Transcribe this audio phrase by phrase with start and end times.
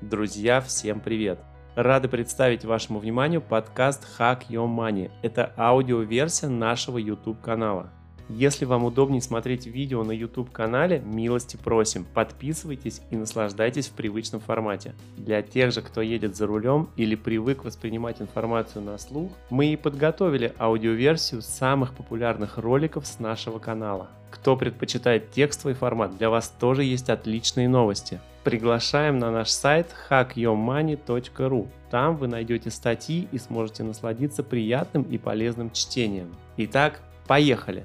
[0.00, 1.40] Друзья, всем привет!
[1.74, 5.10] Рады представить вашему вниманию подкаст Hack Your Money.
[5.22, 7.90] Это аудиоверсия нашего YouTube канала.
[8.28, 14.40] Если вам удобнее смотреть видео на YouTube канале, милости просим, подписывайтесь и наслаждайтесь в привычном
[14.40, 14.94] формате.
[15.16, 19.76] Для тех же, кто едет за рулем или привык воспринимать информацию на слух, мы и
[19.76, 24.10] подготовили аудиоверсию самых популярных роликов с нашего канала.
[24.30, 28.20] Кто предпочитает текстовый формат, для вас тоже есть отличные новости.
[28.48, 31.68] Приглашаем на наш сайт hackyourmoney.ru.
[31.90, 36.34] Там вы найдете статьи и сможете насладиться приятным и полезным чтением.
[36.56, 37.84] Итак, поехали!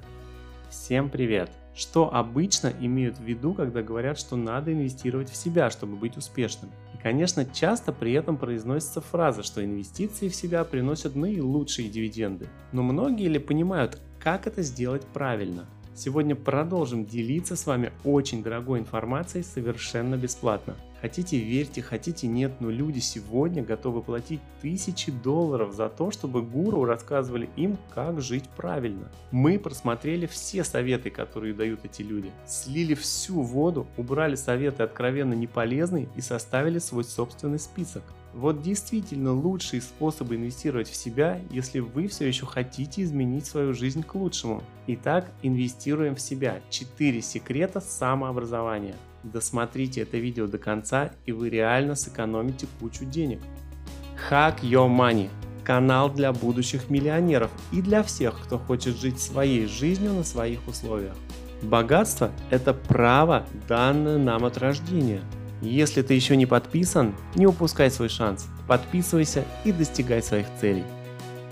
[0.69, 1.51] Всем привет!
[1.75, 6.71] Что обычно имеют в виду, когда говорят, что надо инвестировать в себя, чтобы быть успешным?
[6.93, 12.47] И, конечно, часто при этом произносится фраза, что инвестиции в себя приносят наилучшие дивиденды.
[12.71, 15.65] Но многие ли понимают, как это сделать правильно?
[15.95, 20.75] Сегодня продолжим делиться с вами очень дорогой информацией совершенно бесплатно.
[21.01, 26.85] Хотите верьте, хотите нет, но люди сегодня готовы платить тысячи долларов за то, чтобы гуру
[26.85, 29.11] рассказывали им, как жить правильно.
[29.29, 36.07] Мы просмотрели все советы, которые дают эти люди, слили всю воду, убрали советы откровенно неполезные
[36.15, 38.03] и составили свой собственный список.
[38.33, 44.01] Вот действительно лучшие способы инвестировать в себя, если вы все еще хотите изменить свою жизнь
[44.01, 44.63] к лучшему.
[44.87, 46.59] Итак, инвестируем в себя.
[46.71, 48.95] 4 секрета самообразования.
[49.21, 53.39] Досмотрите это видео до конца, и вы реально сэкономите кучу денег.
[54.29, 55.29] Hack Your Money–
[55.63, 61.15] канал для будущих миллионеров и для всех, кто хочет жить своей жизнью на своих условиях.
[61.61, 65.21] Богатство– это право, данное нам от рождения.
[65.63, 68.47] Если ты еще не подписан, не упускай свой шанс.
[68.67, 70.83] Подписывайся и достигай своих целей.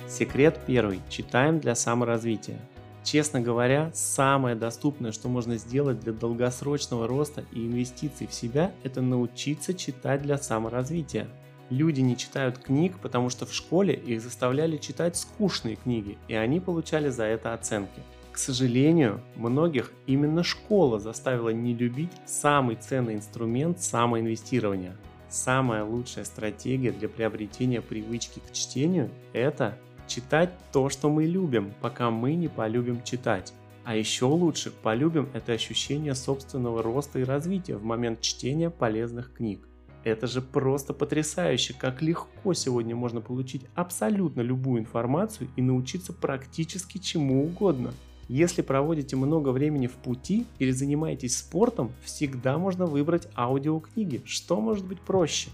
[0.09, 0.99] Секрет первый.
[1.09, 2.59] Читаем для саморазвития.
[3.05, 9.01] Честно говоря, самое доступное, что можно сделать для долгосрочного роста и инвестиций в себя, это
[9.01, 11.29] научиться читать для саморазвития.
[11.69, 16.59] Люди не читают книг, потому что в школе их заставляли читать скучные книги, и они
[16.59, 18.01] получали за это оценки.
[18.31, 24.95] К сожалению, многих именно школа заставила не любить самый ценный инструмент самоинвестирования.
[25.29, 29.77] Самая лучшая стратегия для приобретения привычки к чтению– это
[30.11, 33.53] Читать то, что мы любим, пока мы не полюбим читать.
[33.85, 39.65] А еще лучше полюбим это ощущение собственного роста и развития в момент чтения полезных книг.
[40.03, 46.97] Это же просто потрясающе, как легко сегодня можно получить абсолютно любую информацию и научиться практически
[46.97, 47.93] чему угодно.
[48.31, 54.21] Если проводите много времени в пути или занимаетесь спортом, всегда можно выбрать аудиокниги.
[54.23, 55.49] Что может быть проще?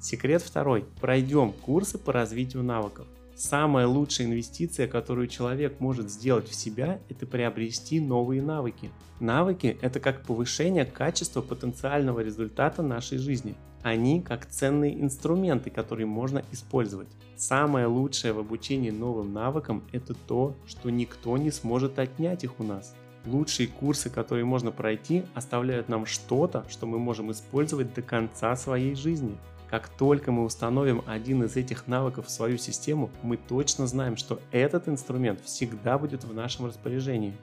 [0.00, 0.86] Секрет второй.
[1.02, 3.06] Пройдем курсы по развитию навыков.
[3.38, 8.90] Самая лучшая инвестиция, которую человек может сделать в себя, это приобрести новые навыки.
[9.20, 13.54] Навыки– это как повышение качества потенциального результата нашей жизни.
[13.84, 17.06] Они как ценные инструменты, которые можно использовать.
[17.36, 22.64] Самое лучшее в обучении новым навыкам– это то, что никто не сможет отнять их у
[22.64, 22.96] нас.
[23.24, 28.96] Лучшие курсы, которые можно пройти, оставляют нам что-то, что мы можем использовать до конца своей
[28.96, 29.38] жизни.
[29.70, 34.40] Как только мы установим один из этих навыков в свою систему, мы точно знаем, что
[34.50, 37.34] этот инструмент всегда будет в нашем распоряжении.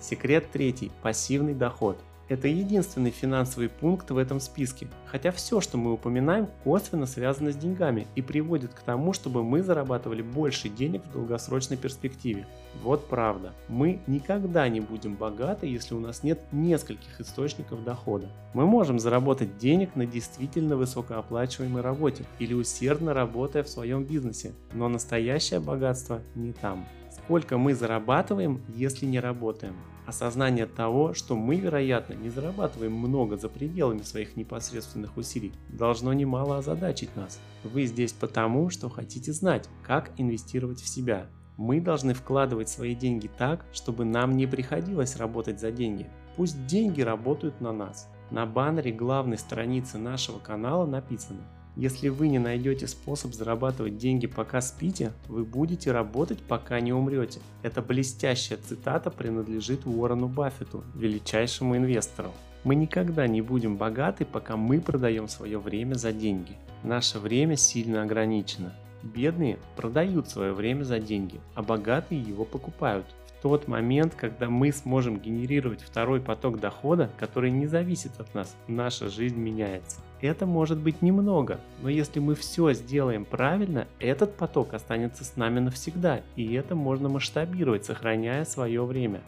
[0.00, 1.98] Секрет третий– пассивный доход–
[2.28, 7.56] это единственный финансовый пункт в этом списке, хотя все, что мы упоминаем, косвенно связано с
[7.56, 12.46] деньгами и приводит к тому, чтобы мы зарабатывали больше денег в долгосрочной перспективе.
[12.82, 18.28] Вот правда, мы никогда не будем богаты, если у нас нет нескольких источников дохода.
[18.54, 24.88] Мы можем заработать денег на действительно высокооплачиваемой работе или усердно работая в своем бизнесе, но
[24.88, 26.86] настоящее богатство не там.
[27.10, 29.76] Сколько мы зарабатываем, если не работаем?
[30.06, 36.58] Осознание того, что мы, вероятно, не зарабатываем много за пределами своих непосредственных усилий, должно немало
[36.58, 37.40] озадачить нас.
[37.64, 41.26] Вы здесь потому, что хотите знать, как инвестировать в себя.
[41.56, 46.06] Мы должны вкладывать свои деньги так, чтобы нам не приходилось работать за деньги.
[46.36, 48.08] Пусть деньги работают на нас.
[48.30, 51.40] На баннере главной страницы нашего канала написано
[51.76, 57.40] если вы не найдете способ зарабатывать деньги пока спите, вы будете работать пока не умрете.
[57.62, 62.32] Эта блестящая цитата принадлежит Уоррену Баффету, величайшему инвестору.
[62.64, 66.56] Мы никогда не будем богаты, пока мы продаем свое время за деньги.
[66.82, 68.72] Наше время сильно ограничено.
[69.02, 73.06] Бедные продают свое время за деньги, а богатые его покупают
[73.46, 79.08] тот момент, когда мы сможем генерировать второй поток дохода, который не зависит от нас, наша
[79.08, 79.98] жизнь меняется.
[80.20, 85.60] Это может быть немного, но если мы все сделаем правильно, этот поток останется с нами
[85.60, 89.20] навсегда, и это можно масштабировать, сохраняя свое время.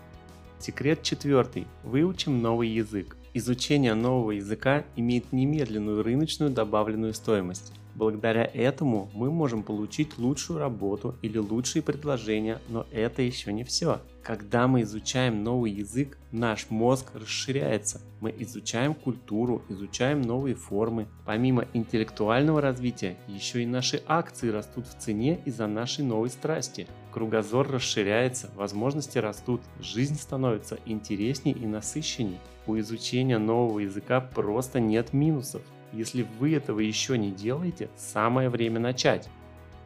[0.59, 1.69] Секрет четвертый.
[1.85, 3.17] Выучим новый язык.
[3.39, 7.73] Изучение нового языка имеет немедленную рыночную добавленную стоимость.
[7.95, 14.01] Благодаря этому мы можем получить лучшую работу или лучшие предложения, но это еще не все.
[14.25, 18.01] Когда мы изучаем новый язык, наш мозг расширяется.
[18.21, 21.07] Мы изучаем культуру, изучаем новые формы.
[21.25, 26.89] Помимо интеллектуального развития, еще и наши акции растут в цене из-за нашей новой страсти.
[27.19, 32.39] Кругозор расширяется, возможности растут, жизнь становится интереснее и насыщенней.
[32.65, 35.63] У изучения нового языка просто нет минусов.
[35.93, 39.29] Если вы этого еще не делаете, самое время начать.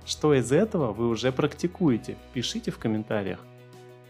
[0.04, 2.18] Что из этого вы уже практикуете?
[2.34, 3.38] Пишите в комментариях.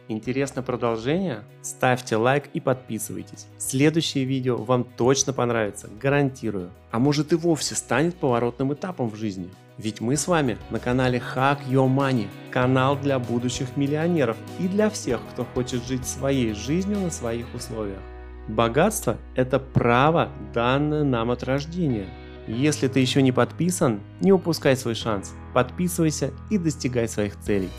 [0.08, 1.44] Интересно продолжение?
[1.62, 3.46] Ставьте лайк и подписывайтесь.
[3.56, 6.72] Следующее видео вам точно понравится, гарантирую.
[6.90, 9.48] А может и вовсе станет поворотным этапом в жизни.
[9.82, 14.88] Ведь мы с вами на канале Hack Your Money, канал для будущих миллионеров и для
[14.88, 17.98] всех, кто хочет жить своей жизнью на своих условиях.
[18.46, 22.06] Богатство– это право, данное нам от рождения.
[22.46, 25.34] Если ты еще не подписан, не упускай свой шанс.
[25.52, 27.70] Подписывайся и достигай своих целей.